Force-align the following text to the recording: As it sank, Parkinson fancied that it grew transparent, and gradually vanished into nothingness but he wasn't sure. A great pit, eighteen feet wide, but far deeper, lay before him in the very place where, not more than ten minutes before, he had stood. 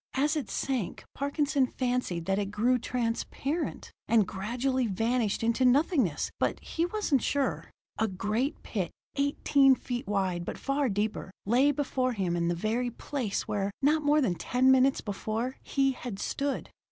As 0.15 0.35
it 0.35 0.49
sank, 0.49 1.05
Parkinson 1.13 1.67
fancied 1.67 2.25
that 2.25 2.39
it 2.39 2.47
grew 2.49 2.79
transparent, 2.79 3.91
and 4.07 4.27
gradually 4.27 4.87
vanished 4.87 5.43
into 5.43 5.63
nothingness 5.63 6.31
but 6.39 6.59
he 6.59 6.87
wasn't 6.87 7.21
sure. 7.21 7.69
A 7.99 8.07
great 8.07 8.63
pit, 8.63 8.89
eighteen 9.17 9.75
feet 9.75 10.07
wide, 10.07 10.43
but 10.43 10.57
far 10.57 10.89
deeper, 10.89 11.29
lay 11.45 11.69
before 11.71 12.13
him 12.13 12.35
in 12.35 12.47
the 12.47 12.55
very 12.55 12.89
place 12.89 13.47
where, 13.47 13.69
not 13.83 14.01
more 14.01 14.21
than 14.21 14.33
ten 14.33 14.71
minutes 14.71 15.01
before, 15.01 15.57
he 15.61 15.91
had 15.91 16.17
stood. 16.17 16.71